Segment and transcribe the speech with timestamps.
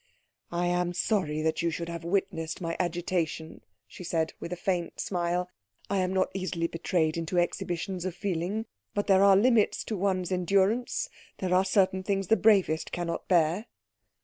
[0.51, 4.99] "I am sorry that you should have witnessed my agitation," she said, with a faint
[4.99, 5.47] smile.
[5.91, 10.31] "I am not easily betrayed into exhibitions of feeling, but there are limits to one's
[10.31, 13.67] endurance, there are certain things the bravest cannot bear."